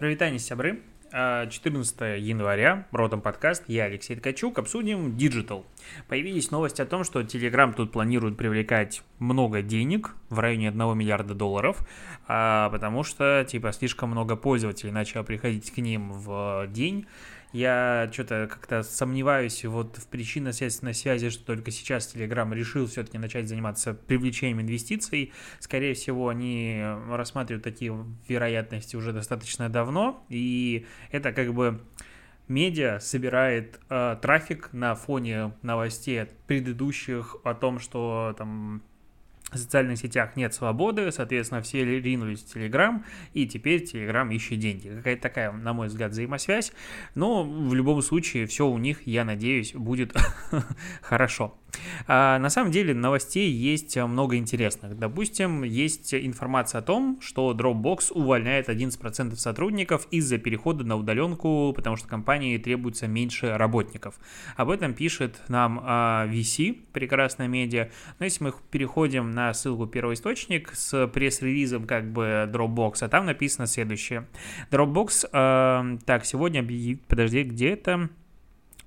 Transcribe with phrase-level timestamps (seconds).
[0.00, 0.80] Привет, сябры.
[1.10, 5.66] 14 января, Ротом подкаст, я Алексей Ткачук, обсудим Digital.
[6.08, 11.34] Появились новости о том, что Telegram тут планирует привлекать много денег, в районе 1 миллиарда
[11.34, 11.86] долларов,
[12.26, 17.06] а, потому что, типа, слишком много пользователей начало приходить к ним в день,
[17.52, 23.48] я что-то как-то сомневаюсь вот в причинно-следственной связи, что только сейчас Telegram решил все-таки начать
[23.48, 25.32] заниматься привлечением инвестиций.
[25.58, 27.96] Скорее всего, они рассматривают такие
[28.28, 31.80] вероятности уже достаточно давно, и это как бы
[32.48, 38.82] медиа собирает э, трафик на фоне новостей предыдущих о том, что там
[39.52, 43.04] в социальных сетях нет свободы, соответственно, все ринулись в Телеграм,
[43.34, 44.88] и теперь Телеграм ищет деньги.
[44.88, 46.72] Какая-то такая, на мой взгляд, взаимосвязь,
[47.14, 50.14] но в любом случае все у них, я надеюсь, будет
[51.02, 51.59] хорошо.
[52.06, 54.98] А, на самом деле новостей есть много интересных.
[54.98, 61.96] Допустим, есть информация о том, что Dropbox увольняет 11% сотрудников из-за перехода на удаленку, потому
[61.96, 64.18] что компании требуется меньше работников.
[64.56, 67.90] Об этом пишет нам а, VC, прекрасная медиа.
[68.18, 73.66] Но если мы переходим на ссылку первоисточник с пресс-релизом как бы Dropbox, а там написано
[73.66, 74.26] следующее.
[74.70, 76.66] Dropbox, э, так, сегодня
[77.08, 78.10] подожди, где это?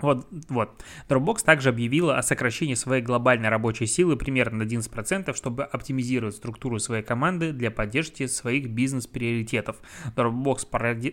[0.04, 0.84] Вот, вот.
[1.08, 6.78] Dropbox также объявила о сокращении своей глобальной рабочей силы примерно на 11%, чтобы оптимизировать структуру
[6.78, 9.78] своей команды для поддержки своих бизнес-приоритетов.
[10.18, 10.68] Dropbox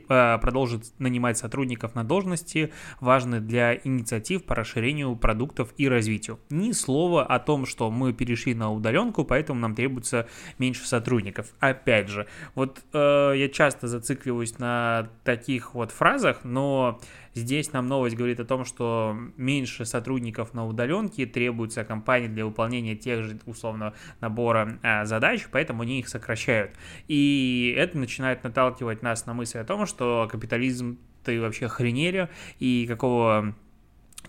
[0.09, 6.41] э, продолжит нанимать сотрудников на должности, важные для инициатив по расширению продуктов и развитию.
[6.51, 10.27] Ни слова о том, что мы перешли на удаленку, поэтому нам требуется
[10.59, 11.55] меньше сотрудников.
[11.61, 17.01] Опять же, вот э, я часто зацикливаюсь на таких вот фразах, но
[17.41, 22.95] Здесь нам новость говорит о том, что меньше сотрудников на удаленке требуется компании для выполнения
[22.95, 26.73] тех же, условно, набора а, задач, поэтому они их сокращают.
[27.09, 32.87] И это начинает наталкивать нас на мысль о том, что капитализм ты вообще охренели, и
[32.87, 33.55] какого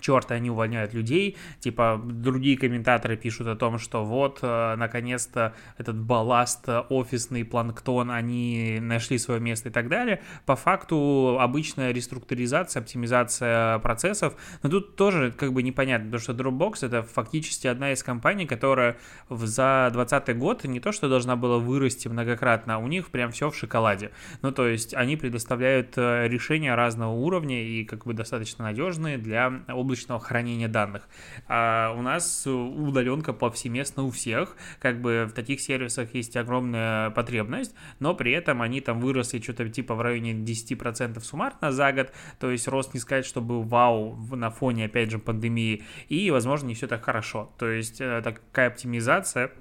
[0.01, 5.97] черта они увольняют людей, типа другие комментаторы пишут о том, что вот, э, наконец-то этот
[5.97, 10.21] балласт, э, офисный планктон, они нашли свое место и так далее.
[10.45, 16.85] По факту обычная реструктуризация, оптимизация процессов, но тут тоже как бы непонятно, потому что Dropbox
[16.85, 18.97] это фактически одна из компаний, которая
[19.29, 23.49] за 2020 год не то, что должна была вырасти многократно, а у них прям все
[23.49, 24.11] в шоколаде.
[24.41, 29.63] Ну, то есть они предоставляют э, решения разного уровня и как бы достаточно надежные для
[29.91, 31.07] облачного хранения данных.
[31.47, 37.75] А у нас удаленка повсеместно у всех, как бы в таких сервисах есть огромная потребность,
[37.99, 42.49] но при этом они там выросли что-то типа в районе 10% суммарно за год, то
[42.49, 46.87] есть рост не сказать, чтобы вау на фоне, опять же, пандемии, и, возможно, не все
[46.87, 47.51] так хорошо.
[47.57, 49.51] То есть э, такая оптимизация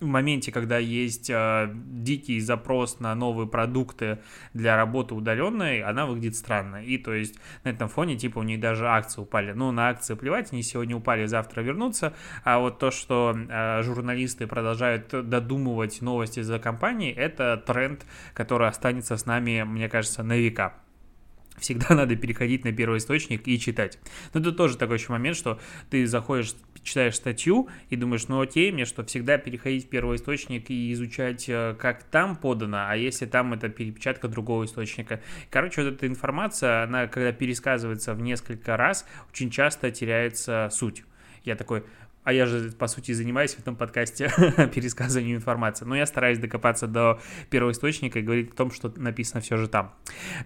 [0.00, 4.18] в моменте, когда есть э, дикий запрос на новые продукты
[4.54, 6.82] для работы удаленной, она выглядит странно.
[6.82, 9.52] И то есть на этом фоне, типа, у них даже акции упали.
[9.52, 12.14] Ну, на акции плевать, они сегодня упали, завтра вернутся.
[12.44, 19.16] А вот то, что э, журналисты продолжают додумывать новости за компанией, это тренд, который останется
[19.16, 20.74] с нами, мне кажется, на века
[21.60, 23.98] всегда надо переходить на первый источник и читать.
[24.34, 25.60] Но тут тоже такой еще момент, что
[25.90, 30.70] ты заходишь, читаешь статью и думаешь, ну окей, мне что, всегда переходить в первый источник
[30.70, 35.20] и изучать, э, как там подано, а если там это перепечатка другого источника.
[35.50, 41.04] Короче, вот эта информация, она когда пересказывается в несколько раз, очень часто теряется суть.
[41.44, 41.84] Я такой,
[42.30, 44.30] а я же, по сути, занимаюсь в этом подкасте
[44.72, 47.18] пересказыванием информации, но я стараюсь докопаться до
[47.50, 49.92] первого источника и говорить о том, что написано все же там.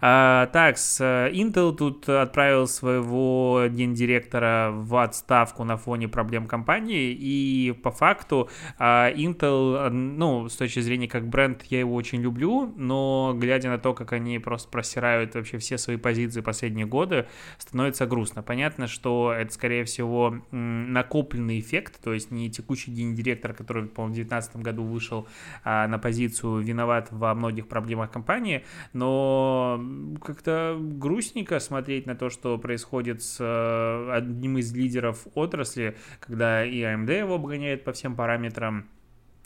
[0.00, 7.12] А, так, с э, Intel тут отправил своего гендиректора в отставку на фоне проблем компании,
[7.12, 12.72] и по факту а, Intel, ну, с точки зрения как бренд, я его очень люблю,
[12.78, 17.26] но глядя на то, как они просто просирают вообще все свои позиции последние годы,
[17.58, 18.42] становится грустно.
[18.42, 24.16] Понятно, что это, скорее всего, накопленный эффект, то есть не текущий гендиректор, который, по-моему, в
[24.16, 25.26] 2019 году вышел
[25.64, 29.82] а, на позицию виноват во многих проблемах компании, но
[30.22, 36.80] как-то грустненько смотреть на то, что происходит с а, одним из лидеров отрасли, когда и
[36.80, 38.88] AMD его обгоняет по всем параметрам,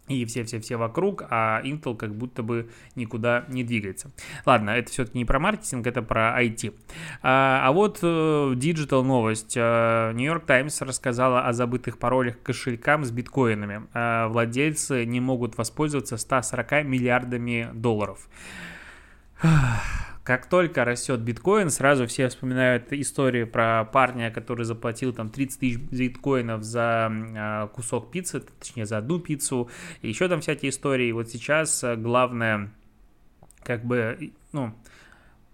[0.09, 4.11] и все-все-все вокруг, а Intel как будто бы никуда не двигается.
[4.47, 6.75] Ладно, это все-таки не про маркетинг, это про IT.
[7.23, 9.55] А, а вот э, digital новость.
[9.57, 13.83] Э, New York Times рассказала о забытых паролях к кошелькам с биткоинами.
[13.93, 18.29] А, владельцы не могут воспользоваться 140 миллиардами долларов.
[20.29, 25.79] Как только растет биткоин, сразу все вспоминают историю про парня, который заплатил там 30 тысяч
[25.79, 29.71] биткоинов за э, кусок пиццы, точнее за одну пиццу,
[30.03, 31.09] и еще там всякие истории.
[31.09, 32.71] И вот сейчас главное,
[33.63, 34.75] как бы, ну,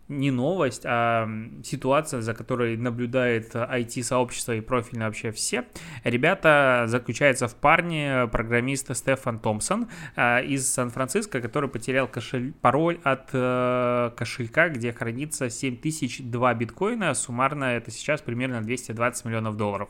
[0.09, 1.29] не новость, а
[1.63, 5.65] ситуация, за которой наблюдает IT-сообщество и профильно вообще все.
[6.05, 12.53] Ребята заключаются в парне программиста Стефан Томпсон э, из Сан-Франциско, который потерял кошель...
[12.53, 17.15] пароль от э, кошелька, где хранится 7002 биткоина.
[17.15, 19.89] Суммарно это сейчас примерно 220 миллионов долларов.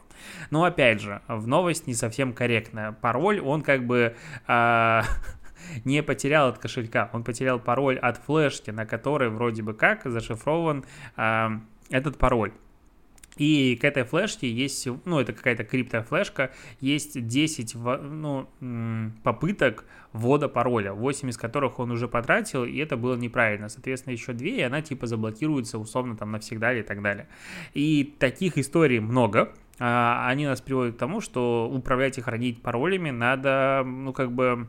[0.51, 2.93] Но опять же, в новость не совсем корректная.
[2.93, 4.15] Пароль, он как бы...
[4.47, 5.03] Э,
[5.85, 10.85] не потерял от кошелька, он потерял пароль от флешки, на которой вроде бы как зашифрован
[11.17, 11.49] э,
[11.91, 12.53] этот пароль.
[13.37, 18.49] И к этой флешке есть, ну, это какая-то криптофлешка, есть 10 ну,
[19.25, 23.69] попыток ввода пароля, 8 из которых он уже потратил, и это было неправильно.
[23.69, 27.27] Соответственно, еще 2, и она типа заблокируется условно там навсегда и так далее.
[27.73, 33.11] И таких историй много, а, они нас приводят к тому, что управлять и хранить паролями
[33.11, 34.69] надо, ну, как бы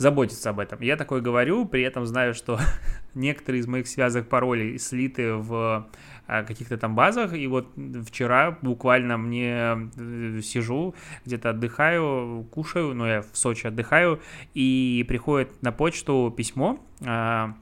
[0.00, 0.80] заботиться об этом.
[0.80, 2.58] Я такое говорю, при этом знаю, что
[3.14, 5.90] некоторые из моих связок паролей слиты в
[6.26, 7.68] а, каких-то там базах, и вот
[8.06, 10.94] вчера буквально мне э, сижу,
[11.26, 14.22] где-то отдыхаю, кушаю, ну я в Сочи отдыхаю,
[14.54, 17.54] и приходит на почту письмо, а,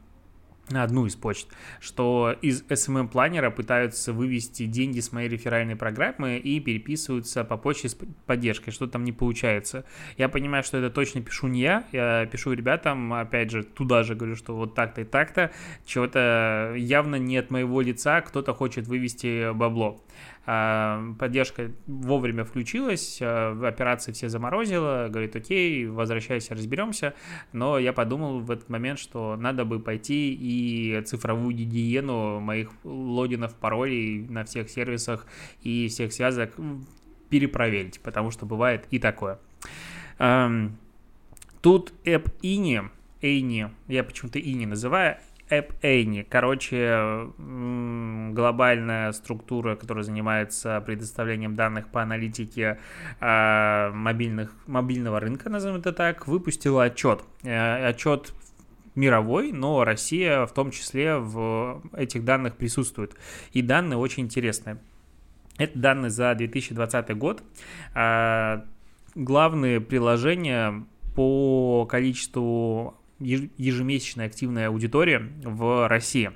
[0.70, 1.48] на одну из почт,
[1.80, 7.96] что из SMM-планера пытаются вывести деньги с моей реферальной программы и переписываются по почте с
[8.26, 9.84] поддержкой, что там не получается.
[10.16, 14.14] Я понимаю, что это точно пишу не я, я пишу ребятам, опять же, туда же
[14.14, 15.50] говорю, что вот так-то и так-то,
[15.86, 20.00] чего-то явно не от моего лица, кто-то хочет вывести бабло.
[20.50, 27.12] А, поддержка вовремя включилась, а, операции все заморозила, говорит, окей, возвращайся, разберемся,
[27.52, 33.56] но я подумал в этот момент, что надо бы пойти и цифровую гигиену моих логинов,
[33.56, 35.26] паролей на всех сервисах
[35.62, 36.54] и всех связок
[37.28, 39.38] перепроверить, потому что бывает и такое.
[40.16, 42.88] Тут App Ini,
[43.20, 45.18] Эйни, я почему-то Ини называю,
[45.50, 46.26] App Any.
[46.28, 47.28] Короче,
[48.34, 52.78] глобальная структура, которая занимается предоставлением данных по аналитике
[53.20, 57.22] э, мобильных, мобильного рынка, назовем это так, выпустила отчет.
[57.42, 58.32] Э, отчет
[58.94, 63.14] мировой, но Россия в том числе в этих данных присутствует.
[63.52, 64.78] И данные очень интересные.
[65.56, 67.42] Это данные за 2020 год.
[67.94, 68.62] Э,
[69.14, 70.84] главные приложения
[71.14, 76.30] по количеству ежемесячная активная аудитория в России.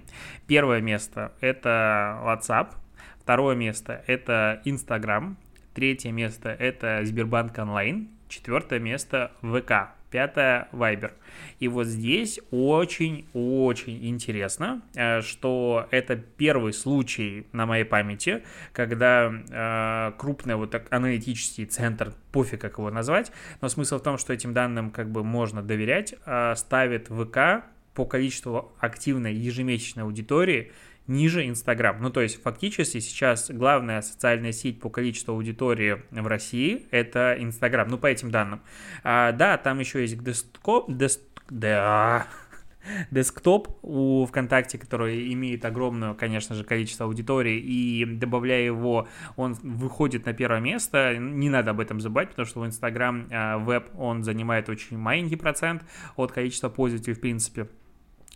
[0.46, 2.74] Первое место– это WhatsApp,
[3.20, 5.36] второе место– это Instagram,
[5.74, 11.12] третье место– это Сбербанк онлайн, четвертое место– ВК пятое Viber.
[11.58, 20.12] И вот здесь очень-очень интересно, э, что это первый случай на моей памяти, когда э,
[20.18, 24.52] крупный вот так аналитический центр, пофиг как его назвать, но смысл в том, что этим
[24.52, 30.72] данным как бы можно доверять, э, ставит ВК по количеству активной ежемесячной аудитории
[31.12, 31.96] ниже Инстаграм.
[32.00, 37.88] Ну, то есть, фактически сейчас главная социальная сеть по количеству аудитории в России– это Инстаграм,
[37.88, 38.62] ну, по этим данным.
[39.04, 42.26] А, да, там еще есть десктоп, дест, да,
[43.10, 50.26] десктоп у ВКонтакте, который имеет огромное, конечно же, количество аудитории, и добавляя его, он выходит
[50.26, 51.16] на первое место.
[51.18, 55.36] Не надо об этом забывать, потому что в Инстаграм а, веб он занимает очень маленький
[55.36, 55.84] процент
[56.16, 57.68] от количества пользователей, в принципе.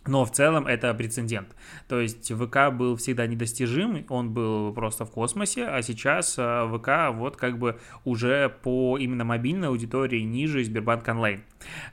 [0.05, 1.55] Но в целом это прецедент.
[1.87, 7.13] То есть ВК был всегда недостижим, он был просто в космосе, а сейчас э, ВК
[7.13, 11.43] вот как бы уже по именно мобильной аудитории ниже Сбербанк онлайн.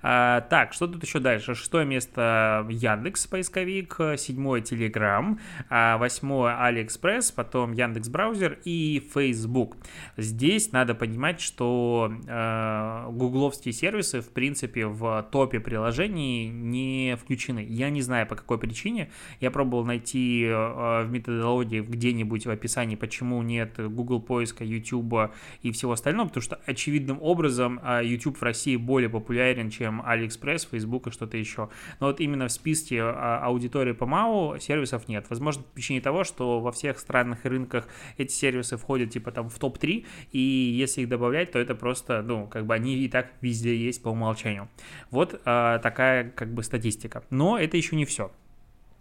[0.03, 1.55] А, так, что тут еще дальше?
[1.55, 9.77] Шестое место Яндекс поисковик, седьмое Телеграм, а восьмое Алиэкспресс, потом Яндекс браузер и Facebook.
[10.17, 17.65] Здесь надо понимать, что э, гугловские сервисы в принципе в топе приложений не включены.
[17.69, 19.11] Я не знаю по какой причине.
[19.41, 25.33] Я пробовал найти э, в методологии где-нибудь в описании, почему нет Google поиска, YouTube
[25.63, 30.69] и всего остального, потому что очевидным образом э, YouTube в России более популярен, чем AliExpress,
[30.71, 31.69] Facebook и что-то еще.
[32.01, 35.27] Но вот именно в списке э, аудитории по МАУ сервисов нет.
[35.29, 39.49] Возможно, по причине того, что во всех странах и рынках эти сервисы входят типа там
[39.49, 43.33] в топ-3, и если их добавлять, то это просто, ну, как бы они и так
[43.41, 44.69] везде есть по умолчанию.
[45.11, 47.25] Вот а, такая как бы статистика.
[47.31, 48.31] Но это еще не все.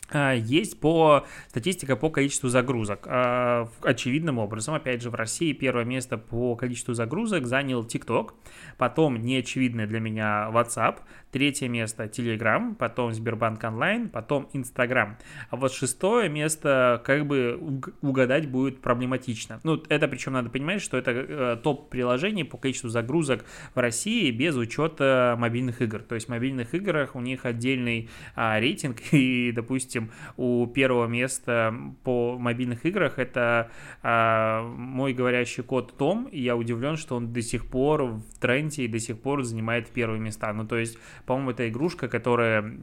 [0.09, 3.07] А, есть по статистика по количеству загрузок.
[3.07, 8.31] А, очевидным образом, опять же, в России первое место по количеству загрузок занял TikTok,
[8.77, 10.99] потом неочевидное для меня WhatsApp,
[11.31, 15.17] третье место Telegram, потом Сбербанк онлайн, потом Instagram.
[15.49, 17.59] А вот шестое место как бы
[18.01, 19.59] угадать будет проблематично.
[19.63, 24.29] Ну, это причем надо понимать, что это э, топ приложений по количеству загрузок в России
[24.31, 25.99] без учета мобильных игр.
[25.99, 31.73] То есть в мобильных играх у них отдельный рейтинг и, допустим, допустим, у первого места
[32.03, 33.69] по мобильных играх это
[34.01, 38.83] а, мой говорящий кот Том, и я удивлен, что он до сих пор в тренде
[38.83, 40.53] и до сих пор занимает первые места.
[40.53, 42.77] Ну, то есть, по-моему, это игрушка, которая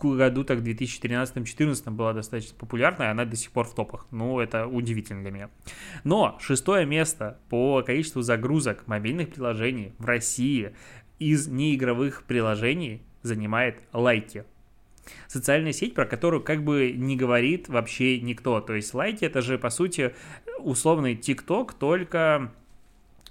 [0.00, 4.06] году так в 2013-2014 была достаточно популярна, и она до сих пор в топах.
[4.10, 5.50] Ну, это удивительно для меня.
[6.02, 10.74] Но шестое место по количеству загрузок мобильных приложений в России
[11.20, 14.44] из неигровых приложений занимает лайки.
[15.26, 18.60] Социальная сеть, про которую как бы не говорит вообще никто.
[18.60, 20.14] То есть лайки это же, по сути,
[20.58, 22.52] условный ТикТок, только,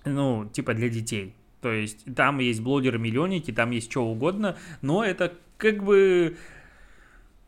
[0.06, 1.34] ну, типа для детей.
[1.62, 6.38] То есть там есть блогеры-миллионники, там есть что угодно, но это как бы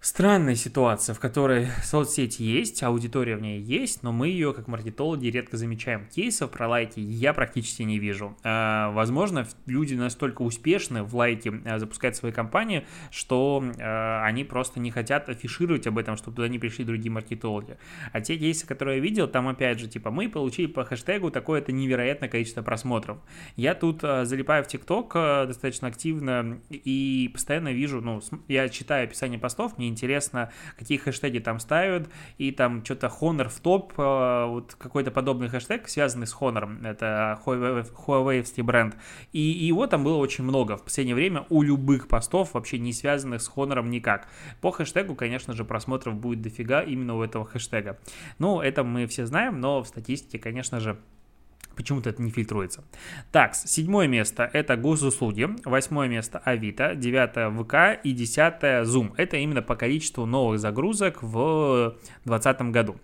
[0.03, 5.27] странная ситуация, в которой соцсети есть, аудитория в ней есть, но мы ее, как маркетологи,
[5.27, 6.07] редко замечаем.
[6.13, 8.38] Кейсов про лайки я практически не вижу.
[8.43, 14.81] А, возможно, люди настолько успешны в лайке а, запускать свои компании, что а, они просто
[14.81, 17.77] не хотят афишировать об этом, чтобы туда не пришли другие маркетологи.
[18.12, 21.72] А те кейсы, которые я видел, там опять же, типа, мы получили по хэштегу такое-то
[21.72, 23.19] невероятное количество просмотров.
[23.55, 29.77] Я тут залипаю в ТикТок достаточно активно и постоянно вижу, ну, я читаю описание постов,
[29.77, 35.12] мне интересно, какие хэштеги там ставят, и там что-то Honor в топ, э, вот какой-то
[35.12, 38.97] подобный хэштег, связанный с Honor, это Huawei бренд,
[39.31, 43.41] и его там было очень много в последнее время у любых постов, вообще не связанных
[43.41, 44.27] с Honor никак.
[44.62, 47.97] По хэштегу, конечно же, просмотров будет дофига именно у этого хэштега.
[48.39, 50.97] Ну, это мы все знаем, но в статистике, конечно же,
[51.75, 52.83] Почему-то это не фильтруется.
[53.31, 59.13] Так, седьмое место это госуслуги, восьмое место Авито, девятое ВК и десятое Zoom.
[59.17, 62.97] Это именно по количеству новых загрузок в 2020 году.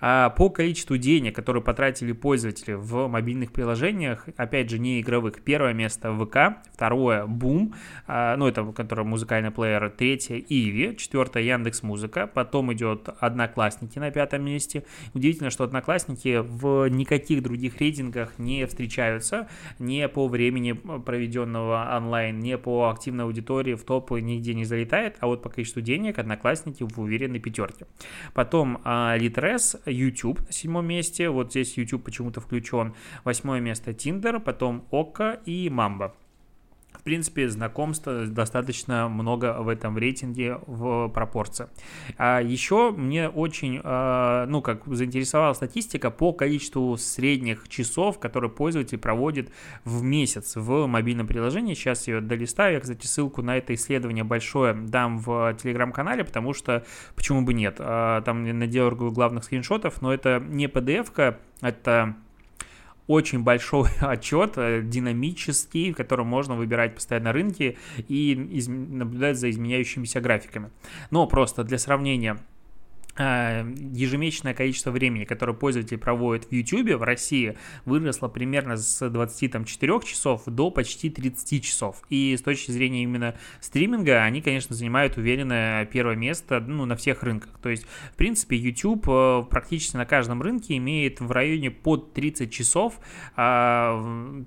[0.00, 5.72] А по количеству денег, которые потратили пользователи в мобильных приложениях, опять же не игровых, первое
[5.72, 7.74] место ВК, второе Boom,
[8.06, 14.10] а, ну это который музыкальный плеер, третье Иви, четвертое Яндекс Музыка, потом идет Одноклассники на
[14.10, 14.84] пятом месте.
[15.14, 22.38] Удивительно, что Одноклассники в никаких других рейтингах рейтингах не встречаются, не по времени проведенного онлайн,
[22.38, 26.82] не по активной аудитории в топы нигде не залетает, а вот по количеству денег одноклассники
[26.82, 27.86] в уверенной пятерке.
[28.34, 32.94] Потом а, Litres, YouTube на седьмом месте, вот здесь YouTube почему-то включен,
[33.24, 36.14] восьмое место Tinder, потом Ока и Мамба
[37.06, 41.68] принципе, знакомств достаточно много в этом рейтинге в пропорции.
[42.18, 48.98] А еще мне очень, а, ну, как заинтересовала статистика по количеству средних часов, которые пользователь
[48.98, 49.52] проводит
[49.84, 51.74] в месяц в мобильном приложении.
[51.74, 52.74] Сейчас ее долистаю.
[52.74, 56.84] Я, кстати, ссылку на это исследование большое дам в телеграм-канале, потому что
[57.14, 57.76] почему бы нет.
[57.78, 62.16] А, там надергаю главных скриншотов, но это не PDF-ка, это
[63.06, 68.68] очень большой отчет, э, динамический, в котором можно выбирать постоянно рынки и из...
[68.68, 70.70] наблюдать за изменяющимися графиками.
[71.10, 72.38] Но просто для сравнения,
[73.18, 80.42] ежемесячное количество времени, которое пользователь проводит в YouTube в России, выросло примерно с 24 часов
[80.46, 82.02] до почти 30 часов.
[82.10, 87.22] И с точки зрения именно стриминга, они, конечно, занимают уверенное первое место ну, на всех
[87.22, 87.58] рынках.
[87.62, 92.52] То есть, в принципе, YouTube э, практически на каждом рынке имеет в районе под 30
[92.52, 92.98] часов
[93.36, 94.44] а,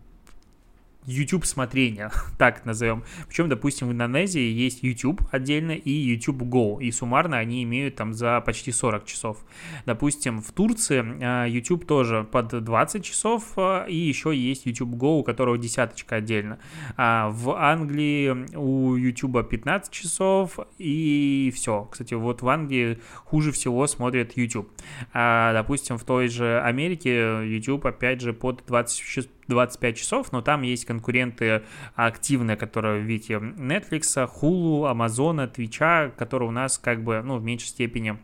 [1.06, 3.04] YouTube смотрения, так назовем.
[3.28, 8.14] Причем, допустим, в Индонезии есть YouTube отдельно и YouTube Go, и суммарно они имеют там
[8.14, 9.46] за почти 40 часов.
[9.86, 15.20] Допустим, в Турции а, YouTube тоже под 20 часов, а, и еще есть YouTube Go,
[15.20, 16.60] у которого десяточка отдельно.
[16.98, 21.88] А в Англии у YouTube 15 часов, и все.
[21.92, 24.70] Кстати, вот в Англии хуже всего смотрят YouTube.
[25.14, 29.00] А, допустим, в той же Америке YouTube, опять же, под 20
[29.50, 31.64] 25 часов, но там есть конкуренты
[31.96, 37.44] активные, которые в виде Netflix, Hulu, Amazon, Twitch, которые у нас как бы, ну, в
[37.44, 38.18] меньшей степени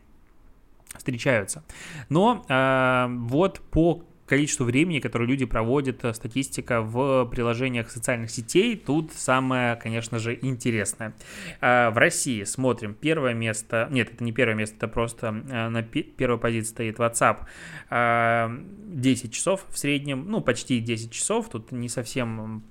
[0.95, 1.63] встречаются.
[2.09, 8.75] Но э, вот по количеству времени, которое люди проводят, э, статистика в приложениях социальных сетей,
[8.75, 11.13] тут самое, конечно же, интересное.
[11.61, 15.83] А, в России смотрим первое место, нет, это не первое место, это просто э, на
[15.83, 17.45] первой позиции стоит WhatsApp,
[17.89, 22.63] 10 а, часов в среднем, ну, почти 10 часов, тут не совсем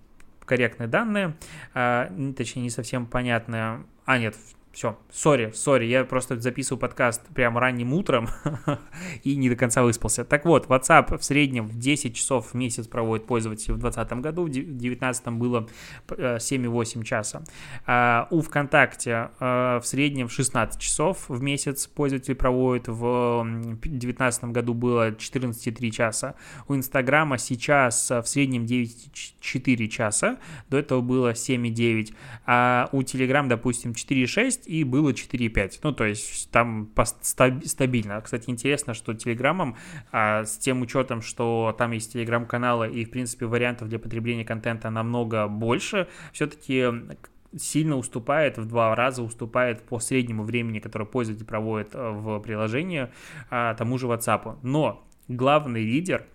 [0.45, 1.37] корректные данные,
[1.73, 4.37] точнее, не совсем понятные, а нет,
[4.75, 8.29] все, сори, сори, я просто записываю подкаст прямо ранним утром
[9.23, 10.25] и не до конца выспался.
[10.25, 14.43] Так вот, WhatsApp в среднем в 10 часов в месяц проводит пользователь в 2020 году,
[14.43, 15.69] в 2019 было
[16.09, 17.45] 7,8 э, часа.
[17.87, 24.75] А у ВКонтакте э, в среднем 16 часов в месяц пользователь проводит, в 2019 году
[24.75, 26.35] было 14,3 часа.
[26.67, 30.39] У Инстаграма сейчас в среднем 9,4 часа,
[30.69, 32.13] до этого было 7,9.
[32.47, 35.81] А у Telegram, допустим, 4,6 и было 4,5.
[35.83, 36.91] Ну, то есть там
[37.23, 38.21] стабильно.
[38.21, 39.77] Кстати, интересно, что Телеграмом,
[40.13, 44.91] а, с тем учетом, что там есть Телеграм-каналы и, в принципе, вариантов для потребления контента
[44.91, 46.87] намного больше, все-таки
[47.57, 53.09] сильно уступает, в два раза уступает по среднему времени, которое пользователь проводит э, в приложении,
[53.51, 54.59] а, тому же WhatsApp.
[54.63, 56.27] Но главный лидер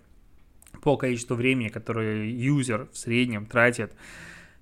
[0.82, 3.92] по количеству времени, которое юзер в среднем тратит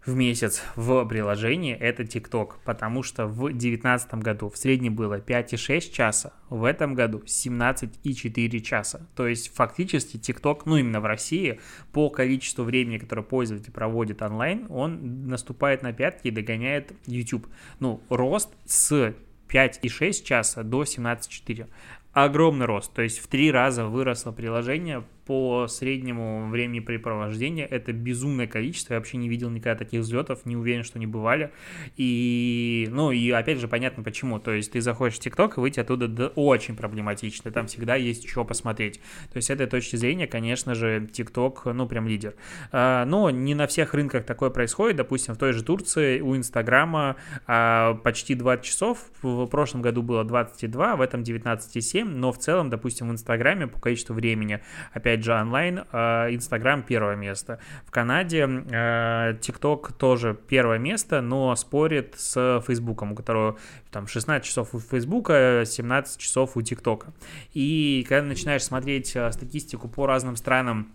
[0.09, 5.93] в месяц в приложении, это TikTok, потому что в 2019 году в среднем было 5,6
[5.93, 9.07] часа, в этом году 17,4 часа.
[9.15, 11.61] То есть фактически TikTok, ну именно в России,
[11.93, 17.47] по количеству времени, которое пользователь проводит онлайн, он наступает на пятки и догоняет YouTube.
[17.79, 19.15] Ну, рост с
[19.49, 21.67] 5,6 часа до 17,4
[22.13, 27.67] огромный рост, то есть в три раза выросло приложение по среднему времени препровождения.
[27.67, 31.53] Это безумное количество, я вообще не видел никогда таких взлетов, не уверен, что они бывали.
[31.99, 34.39] И, ну, и опять же, понятно почему.
[34.39, 38.27] То есть ты заходишь в ТикТок, и выйти оттуда да, очень проблематично, там всегда есть
[38.27, 39.01] что посмотреть.
[39.31, 42.35] То есть с этой точки зрения, конечно же, ТикТок, ну, прям лидер.
[42.73, 44.97] А, но не на всех рынках такое происходит.
[44.97, 47.17] Допустим, в той же Турции у Инстаграма
[47.47, 52.71] а, почти 20 часов, в прошлом году было 22, в этом 19,7, но в целом,
[52.71, 54.61] допустим, в Инстаграме по количеству времени,
[54.95, 57.59] опять же, онлайн, а, Инстаграм первое место.
[57.85, 63.59] В Канаде а, ТикТок тоже первое место, но спорит с Фейсбуком, у которого
[63.91, 67.13] там 16 часов у Фейсбука, 17 часов у ТикТока.
[67.55, 70.93] И когда начинаешь смотреть а, статистику по разным странам,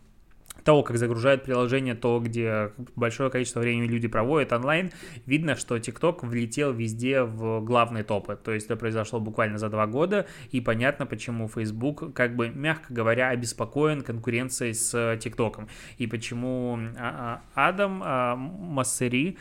[0.63, 4.91] того, как загружают приложение, то, где большое количество времени люди проводят онлайн,
[5.25, 8.37] видно, что TikTok влетел везде в главные топы.
[8.41, 12.93] То есть это произошло буквально за два года, и понятно, почему Facebook, как бы, мягко
[12.93, 15.67] говоря, обеспокоен конкуренцией с TikTok.
[15.97, 19.37] И почему а, а, Адам а, Массери,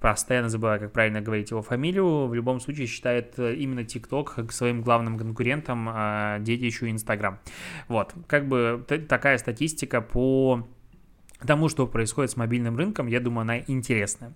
[0.00, 5.18] постоянно забываю, как правильно говорить его фамилию, в любом случае считает именно TikTok своим главным
[5.18, 5.88] конкурентом,
[6.42, 7.38] детищу Instagram.
[7.88, 10.66] Вот, как бы такая статистика по по
[11.46, 14.32] тому, что происходит с мобильным рынком, я думаю, она интересная.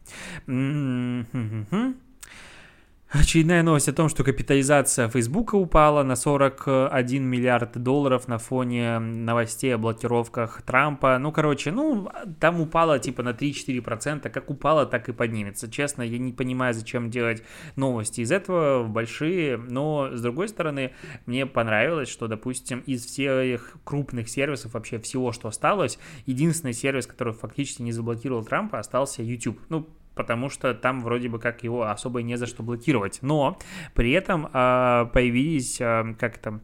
[3.08, 9.72] Очередная новость о том, что капитализация Фейсбука упала на 41 миллиард долларов на фоне новостей
[9.76, 11.16] о блокировках Трампа.
[11.18, 14.28] Ну, короче, ну, там упала типа на 3-4%.
[14.28, 15.70] Как упала, так и поднимется.
[15.70, 17.44] Честно, я не понимаю, зачем делать
[17.76, 19.56] новости из этого большие.
[19.56, 20.90] Но, с другой стороны,
[21.26, 27.34] мне понравилось, что, допустим, из всех крупных сервисов, вообще всего, что осталось, единственный сервис, который
[27.34, 29.60] фактически не заблокировал Трампа, остался YouTube.
[29.68, 33.18] Ну, потому что там вроде бы как его особо не за что блокировать.
[33.22, 33.58] Но
[33.94, 36.62] при этом э, появились, э, как там,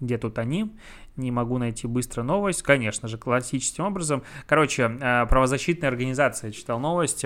[0.00, 0.76] где тут они,
[1.16, 4.24] не могу найти быстро новость, конечно же, классическим образом.
[4.46, 7.24] Короче, э, правозащитная организация, читал новость,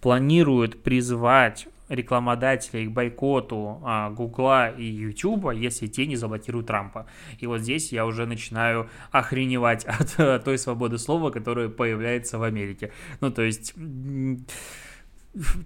[0.00, 7.06] планирует призвать рекламодателей к бойкоту а, Гугла и Ютуба, если те не заблокируют Трампа.
[7.38, 12.42] И вот здесь я уже начинаю охреневать от, от той свободы слова, которая появляется в
[12.42, 12.92] Америке.
[13.20, 13.74] Ну, то есть,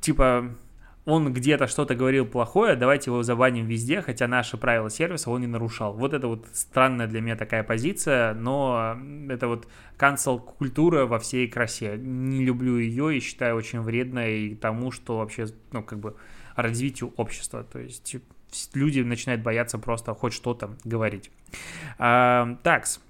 [0.01, 0.51] типа,
[1.07, 5.47] он где-то что-то говорил плохое, давайте его забаним везде, хотя наши правила сервиса он не
[5.47, 5.95] нарушал.
[5.95, 8.99] Вот это вот странная для меня такая позиция, но
[9.31, 11.97] это вот cancel культура во всей красе.
[11.97, 16.17] Не люблю ее и считаю очень вредной тому, что вообще, ну, как бы
[16.57, 17.63] развитию общества.
[17.63, 18.17] То есть
[18.75, 21.31] люди начинают бояться просто хоть что-то говорить.
[21.99, 23.01] А, такс.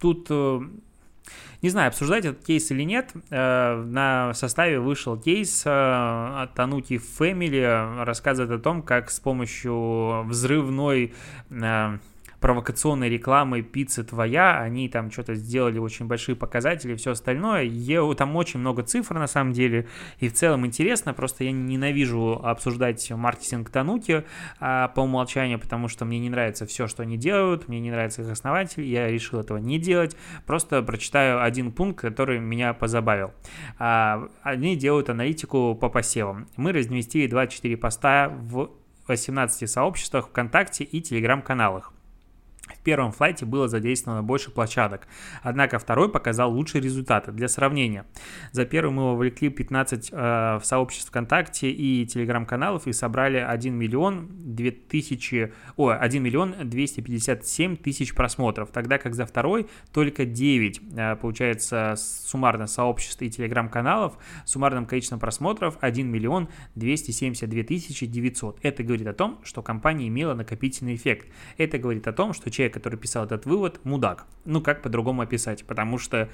[0.00, 0.60] Тут э,
[1.62, 3.12] не знаю, обсуждать этот кейс или нет.
[3.30, 10.24] Э, на составе вышел кейс э, от Тануки Family, рассказывает о том, как с помощью
[10.24, 11.14] взрывной
[11.50, 11.98] э,
[12.44, 17.62] провокационной рекламой «Пицца твоя», они там что-то сделали очень большие показатели все остальное.
[17.62, 22.38] Я, там очень много цифр на самом деле, и в целом интересно, просто я ненавижу
[22.44, 24.24] обсуждать маркетинг Тануки
[24.60, 28.20] а, по умолчанию, потому что мне не нравится все, что они делают, мне не нравится
[28.20, 33.32] их основатель, я решил этого не делать, просто прочитаю один пункт, который меня позабавил.
[33.78, 36.46] А, они делают аналитику по посевам.
[36.58, 38.68] Мы разместили 24 поста в
[39.08, 41.94] 18 сообществах ВКонтакте и Телеграм-каналах.
[42.84, 45.08] Первом флайте было задействовано больше площадок,
[45.42, 47.32] однако второй показал лучшие результаты.
[47.32, 48.04] Для сравнения,
[48.52, 55.52] за первый мы вовлекли 15 э, сообществ ВКонтакте и телеграм-каналов и собрали 1 миллион 2000,
[55.76, 62.66] о, 1 миллион 257 тысяч просмотров, тогда как за второй только 9, э, получается, суммарно
[62.66, 68.58] сообществ и телеграм-каналов, суммарным количеством просмотров 1 миллион 272 тысячи 900.
[68.62, 71.28] Это говорит о том, что компания имела накопительный эффект.
[71.56, 74.26] Это говорит о том, что человек, который писал этот вывод, мудак.
[74.44, 75.64] Ну, как по-другому описать?
[75.64, 76.28] Потому что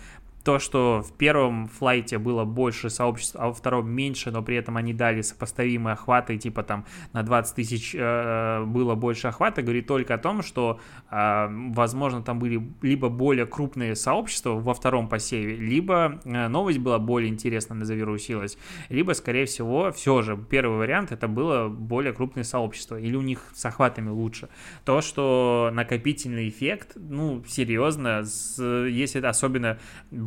[0.44, 4.76] то, что в первом флайте было больше сообществ, а во втором меньше, но при этом
[4.76, 10.14] они дали сопоставимые охваты, типа там на 20 тысяч э, было больше охвата, говорит только
[10.14, 16.20] о том, что, э, возможно, там были либо более крупные сообщества во втором посеве, либо
[16.24, 18.56] э, новость была более интересна, назавирусилась,
[18.88, 23.44] либо, скорее всего, все же, первый вариант, это было более крупное сообщество, или у них
[23.52, 24.48] с охватами лучше.
[24.84, 29.78] То, что накопительный эффект, ну, серьезно, с, если особенно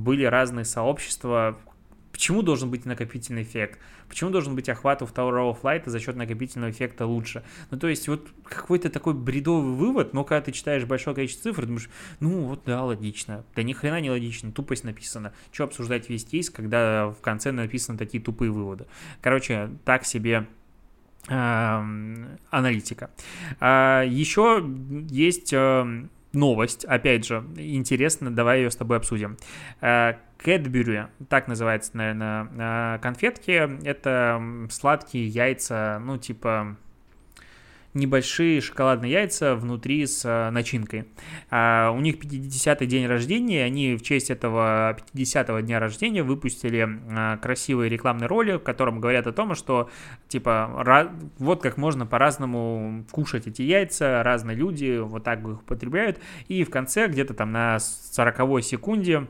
[0.03, 1.57] были разные сообщества.
[2.11, 3.79] Почему должен быть накопительный эффект?
[4.07, 7.43] Почему должен быть охват у второго флайта за счет накопительного эффекта лучше?
[7.71, 11.65] Ну, то есть, вот какой-то такой бредовый вывод, но когда ты читаешь большое количество цифр,
[11.65, 11.89] думаешь,
[12.19, 13.43] ну, вот да, логично.
[13.55, 15.33] Да ни хрена не логично, тупость написана.
[15.51, 18.85] Что обсуждать весь кейс, когда в конце написаны такие тупые выводы?
[19.21, 20.45] Короче, так себе
[21.27, 23.09] аналитика.
[23.59, 24.63] А, еще
[25.09, 25.53] есть
[26.33, 29.37] новость, опять же, интересно, давай ее с тобой обсудим.
[29.79, 36.77] Кэтбюри, так называется, наверное, конфетки, это сладкие яйца, ну, типа
[37.93, 41.05] небольшие шоколадные яйца внутри с э, начинкой.
[41.49, 47.37] А у них 50-й день рождения, они в честь этого 50-го дня рождения выпустили а,
[47.37, 49.89] красивый рекламный ролик, в котором говорят о том, что
[50.27, 51.03] типа
[51.37, 56.69] вот как можно по-разному кушать эти яйца, разные люди вот так их употребляют, и в
[56.69, 59.27] конце где-то там на 40 секунде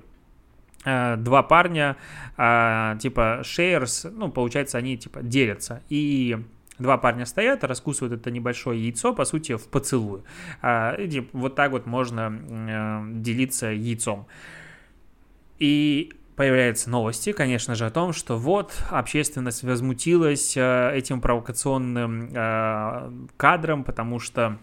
[0.86, 1.98] э, два парня,
[2.38, 5.82] а, типа, shares, ну, получается, они, типа, делятся.
[5.90, 6.38] И
[6.80, 10.24] Два парня стоят, раскусывают это небольшое яйцо, по сути, в поцелую.
[10.62, 10.98] А,
[11.32, 14.28] вот так вот можно э, делиться яйцом.
[15.60, 23.12] И появляются новости, конечно же, о том, что вот общественность возмутилась э, этим провокационным э,
[23.38, 24.58] кадром, потому что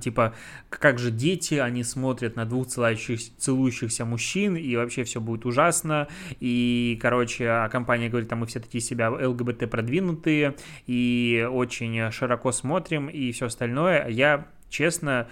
[0.00, 0.34] типа,
[0.68, 6.08] как же дети, они смотрят на двух целующихся, целующихся мужчин, и вообще все будет ужасно,
[6.40, 10.54] и, короче, а компания говорит, там мы все такие себя ЛГБТ продвинутые,
[10.86, 14.08] и очень широко смотрим, и все остальное.
[14.08, 15.28] Я, честно,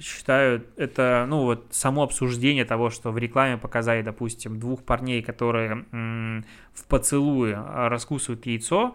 [0.00, 5.84] считаю, это, ну, вот само обсуждение того, что в рекламе показали, допустим, двух парней, которые
[5.92, 8.94] м- в поцелуе раскусывают яйцо,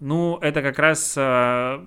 [0.00, 1.86] ну, это как раз э,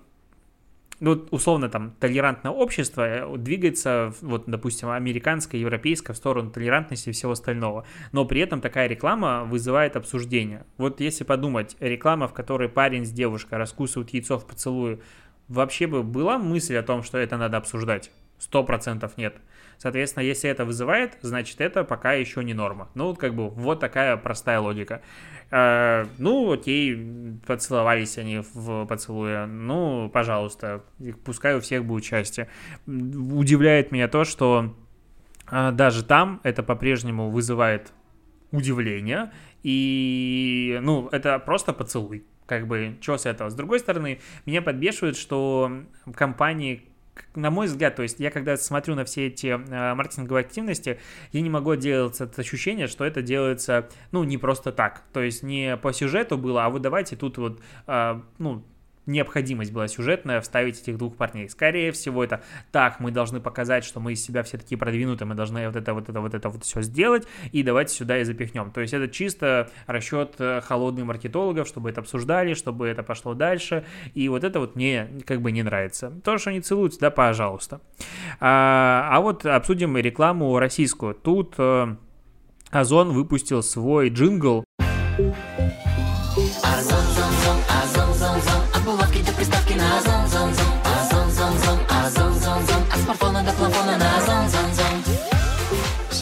[1.00, 7.12] ну, условно, там, толерантное общество э, двигается, вот, допустим, американское, европейское, в сторону толерантности и
[7.12, 7.86] всего остального.
[8.12, 10.66] Но при этом такая реклама вызывает обсуждение.
[10.78, 15.02] Вот если подумать, реклама, в которой парень с девушкой раскусывают яйцо в поцелую,
[15.48, 18.12] вообще бы была мысль о том, что это надо обсуждать?
[18.40, 19.36] Сто процентов нет.
[19.78, 22.90] Соответственно, если это вызывает, значит, это пока еще не норма.
[22.96, 25.02] Ну, вот как бы вот такая простая логика.
[25.50, 29.46] Э, ну, окей, поцеловались они в поцелуе.
[29.46, 30.84] Ну, пожалуйста,
[31.24, 32.50] пускай у всех будет счастье.
[32.86, 34.76] Удивляет меня то, что
[35.50, 37.94] э, даже там это по-прежнему вызывает
[38.52, 39.32] удивление.
[39.64, 42.26] И, ну, это просто поцелуй.
[42.46, 43.50] Как бы, что с этого?
[43.50, 45.84] С другой стороны, меня подбешивает, что
[46.14, 46.87] компании
[47.36, 51.00] на мой взгляд, то есть я когда смотрю на все эти э, маркетинговые активности,
[51.32, 55.04] я не могу делать это ощущение, что это делается, ну, не просто так.
[55.14, 58.64] То есть не по сюжету было, а вот давайте тут вот, э, ну,
[59.08, 61.50] необходимость была сюжетная вставить этих двух парней.
[61.50, 62.42] Скорее всего, это
[62.72, 65.94] так, мы должны показать, что мы из себя все такие продвинутые, мы должны вот это,
[65.94, 68.72] вот это, вот это вот все сделать, и давайте сюда и запихнем.
[68.72, 73.86] То есть это чисто расчет э, холодных маркетологов, чтобы это обсуждали, чтобы это пошло дальше,
[74.14, 76.12] и вот это вот мне как бы не нравится.
[76.24, 77.82] То, что они целуются, да, пожалуйста.
[78.40, 81.16] А, а вот обсудим рекламу российскую.
[81.16, 81.96] Тут э,
[82.72, 84.66] Озон выпустил свой джингл.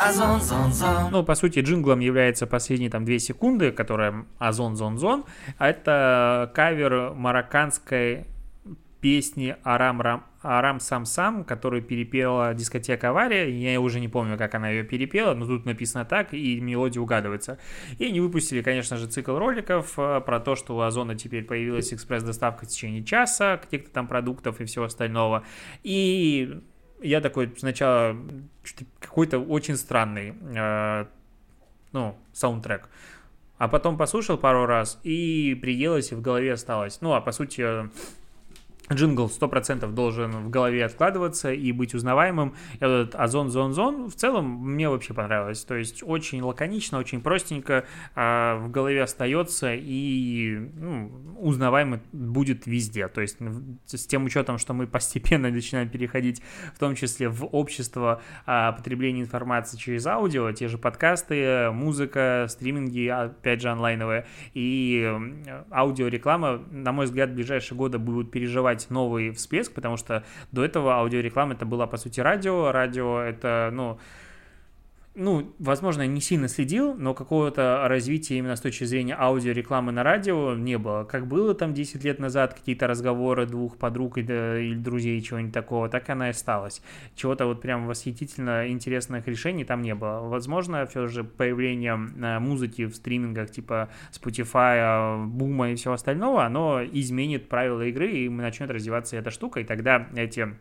[0.05, 1.09] Озон, зон, зон.
[1.09, 5.25] Ну, по сути, джинглом является последние там две секунды, которая Озон, зон, зон.
[5.57, 8.27] А это кавер марокканской
[9.01, 13.49] песни Арам, Рам, Арам Сам Сам, которую перепела дискотека Авария.
[13.49, 17.57] Я уже не помню, как она ее перепела, но тут написано так, и мелодия угадывается.
[17.97, 21.91] И они выпустили, конечно же, цикл роликов э, про то, что у Озона теперь появилась
[21.91, 25.43] экспресс-доставка в течение часа каких-то там продуктов и всего остального.
[25.81, 26.61] И
[27.01, 28.15] я такой сначала
[28.99, 31.05] какой-то очень странный, э,
[31.91, 32.89] ну, саундтрек.
[33.57, 36.99] А потом послушал пару раз и приелось, и в голове осталось.
[37.01, 37.89] Ну, а по сути,
[38.91, 42.53] джингл 100% должен в голове откладываться и быть узнаваемым.
[42.79, 45.63] Этот Озон Зон Зон в целом мне вообще понравилось.
[45.63, 53.07] То есть очень лаконично, очень простенько а, в голове остается и ну, узнаваемый будет везде.
[53.07, 53.37] То есть
[53.85, 56.41] с тем учетом, что мы постепенно начинаем переходить
[56.73, 63.07] в том числе в общество а, потребления информации через аудио, те же подкасты, музыка, стриминги,
[63.07, 65.11] опять же онлайновые и
[65.71, 70.63] аудиореклама, на мой взгляд, в ближайшие годы будут переживать давать новый всплеск, потому что до
[70.63, 72.71] этого аудиореклама это была, по сути, радио.
[72.71, 73.99] Радио это, ну,
[75.15, 80.55] ну, возможно, не сильно следил, но какого-то развития именно с точки зрения аудиорекламы на радио
[80.55, 81.05] не было.
[81.05, 86.09] Как было там 10 лет назад какие-то разговоры двух подруг или друзей, чего-нибудь такого, так
[86.09, 86.81] она и осталась.
[87.15, 90.19] Чего-то вот прям восхитительно интересных решений там не было.
[90.19, 96.83] Возможно, все же появление э, музыки в стримингах типа Spotify, Бума и всего остального, оно
[96.83, 100.55] изменит правила игры, и начнет развиваться эта штука, и тогда эти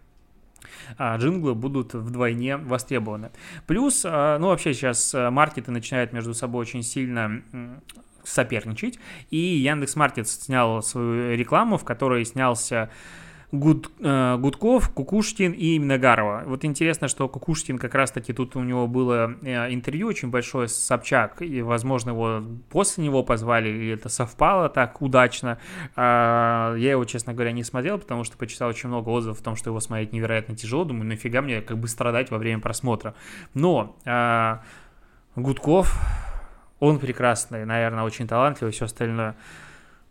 [0.99, 3.31] а, джинглы будут вдвойне востребованы.
[3.67, 7.43] Плюс, а, ну вообще сейчас маркеты начинают между собой очень сильно
[8.25, 8.99] соперничать,
[9.31, 12.91] и Яндекс Маркет снял свою рекламу, в которой снялся
[13.55, 16.43] Гуд, э, Гудков, Кукушкин и Миногарова.
[16.47, 20.75] Вот интересно, что Кукушкин как раз-таки тут у него было э, интервью очень большое с
[20.75, 25.59] Собчак, и, возможно, его после него позвали, или это совпало так удачно.
[25.95, 29.55] Э, я его, честно говоря, не смотрел, потому что почитал очень много отзывов о том,
[29.55, 30.85] что его смотреть невероятно тяжело.
[30.85, 33.15] Думаю, нафига мне как бы страдать во время просмотра.
[33.55, 34.57] Но э,
[35.37, 35.97] Гудков,
[36.81, 39.37] он прекрасный, наверное, очень талантливый, все остальное.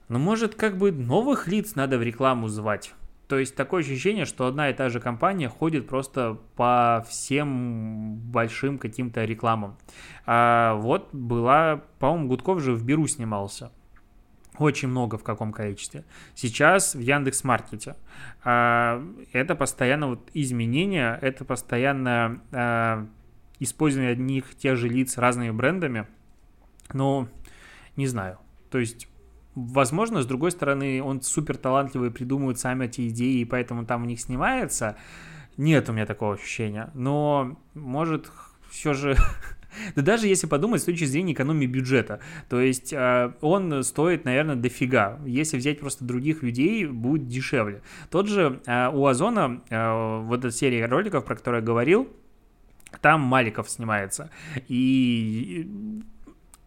[0.07, 2.93] Но может как бы новых лиц надо в рекламу звать?
[3.33, 8.77] То есть такое ощущение, что одна и та же компания ходит просто по всем большим
[8.77, 9.75] каким-то рекламам.
[10.27, 13.71] А вот была, по-моему, Гудков же в Беру снимался.
[14.59, 16.05] Очень много в каком количестве.
[16.35, 17.95] Сейчас в Яндекс Маркете.
[18.43, 23.07] А, это постоянно вот изменения, это постоянно а,
[23.59, 26.05] использование одних тех же лиц разными брендами.
[26.93, 27.27] Но
[27.95, 28.37] не знаю.
[28.69, 29.07] То есть
[29.55, 34.05] Возможно, с другой стороны, он супер талантливый, придумывает сами эти идеи, и поэтому там у
[34.05, 34.95] них снимается.
[35.57, 36.89] Нет у меня такого ощущения.
[36.93, 38.31] Но, может,
[38.69, 39.15] все же...
[39.95, 44.55] Да даже если подумать с точки зрения экономии бюджета, то есть э, он стоит, наверное,
[44.55, 45.19] дофига.
[45.25, 47.81] Если взять просто других людей, будет дешевле.
[48.11, 52.07] Тот же э, у Озона, э, вот эта серия роликов, про которую я говорил,
[53.01, 54.29] там Маликов снимается.
[54.67, 55.67] И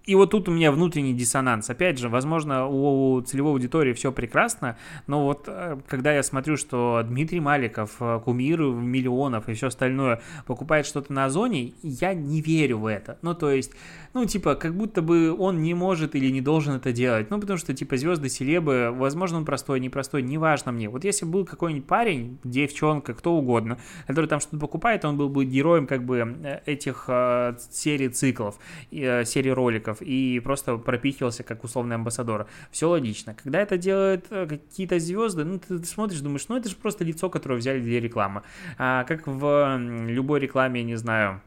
[0.06, 1.68] и вот тут у меня внутренний диссонанс.
[1.68, 7.02] Опять же, возможно, у целевой аудитории все прекрасно, но вот э, когда я смотрю, что
[7.04, 12.78] Дмитрий Маликов, э, кумир миллионов и все остальное покупает что-то на Озоне, я не верю
[12.78, 13.18] в это.
[13.22, 13.72] Ну, то есть,
[14.14, 17.28] ну, типа, как будто бы он не может или не должен это делать.
[17.30, 20.88] Ну, потому что, типа, звезды, селебы, возможно, он простой, непростой, неважно мне.
[20.88, 25.44] Вот если был какой-нибудь парень, девчонка, кто угодно, который там что-то покупает, он был бы
[25.44, 28.58] героем, как бы, э, этих э, серий циклов,
[28.92, 32.46] э, серий роликов, роликов и просто пропихивался как условный амбассадор.
[32.70, 33.34] Все логично.
[33.34, 37.30] Когда это делают э, какие-то звезды, ну, ты смотришь, думаешь, ну, это же просто лицо,
[37.30, 38.42] которое взяли для рекламы.
[38.78, 39.78] А, как в
[40.08, 41.40] любой рекламе, не знаю,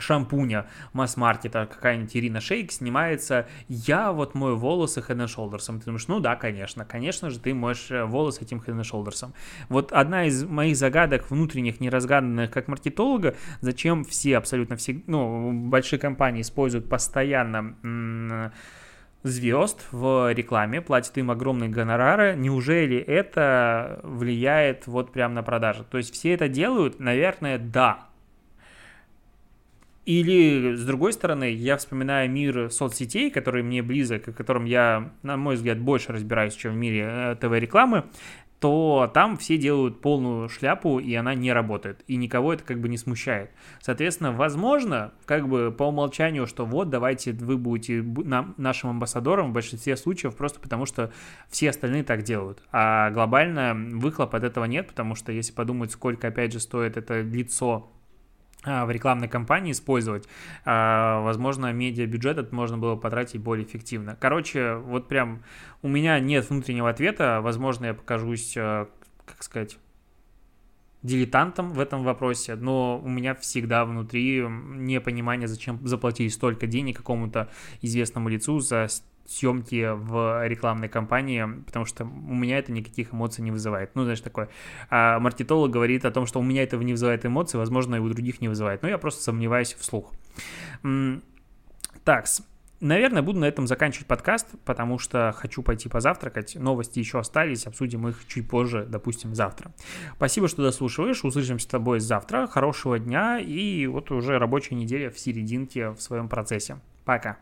[0.00, 5.78] шампуня масс-маркета какая-нибудь Ирина Шейк снимается «Я вот мою волосы Head Shoulders».
[5.78, 9.30] Ты думаешь, ну да, конечно, конечно же ты моешь э, волосы этим Head Shoulders.
[9.68, 15.98] Вот одна из моих загадок внутренних, неразгаданных как маркетолога, зачем все, абсолютно все, ну, большие
[15.98, 18.52] компании используют постоянно
[19.22, 25.84] звезд в рекламе, платят им огромные гонорары, неужели это влияет вот прям на продажи?
[25.84, 27.00] То есть все это делают?
[27.00, 28.07] Наверное, да,
[30.08, 35.36] или, с другой стороны, я вспоминаю мир соцсетей, который мне близок, в котором я, на
[35.36, 38.04] мой взгляд, больше разбираюсь, чем в мире э, ТВ-рекламы,
[38.58, 42.88] то там все делают полную шляпу, и она не работает, и никого это как бы
[42.88, 43.50] не смущает.
[43.82, 48.02] Соответственно, возможно, как бы по умолчанию, что вот, давайте вы будете
[48.56, 51.12] нашим амбассадором в большинстве случаев, просто потому что
[51.50, 52.62] все остальные так делают.
[52.72, 57.20] А глобально выхлоп от этого нет, потому что если подумать, сколько, опять же, стоит это
[57.20, 57.92] лицо
[58.86, 60.28] в рекламной кампании использовать,
[60.64, 64.16] а, возможно, медиа-бюджет это можно было потратить более эффективно.
[64.20, 65.42] Короче, вот прям
[65.82, 68.88] у меня нет внутреннего ответа, возможно, я покажусь, а,
[69.26, 69.78] как сказать,
[71.02, 77.48] дилетантом в этом вопросе, но у меня всегда внутри непонимание, зачем заплатить столько денег какому-то
[77.82, 78.88] известному лицу за
[79.28, 83.94] съемки в рекламной кампании, потому что у меня это никаких эмоций не вызывает.
[83.94, 84.48] Ну, знаешь, такое.
[84.90, 88.08] А маркетолог говорит о том, что у меня это не вызывает эмоции, возможно, и у
[88.08, 88.82] других не вызывает.
[88.82, 90.12] Но я просто сомневаюсь вслух.
[92.04, 92.26] Так,
[92.80, 96.54] Наверное, буду на этом заканчивать подкаст, потому что хочу пойти позавтракать.
[96.54, 99.72] Новости еще остались, обсудим их чуть позже, допустим, завтра.
[100.14, 101.24] Спасибо, что дослушиваешь.
[101.24, 102.46] Услышимся с тобой завтра.
[102.46, 106.78] Хорошего дня и вот уже рабочая неделя в серединке в своем процессе.
[107.04, 107.38] Пока.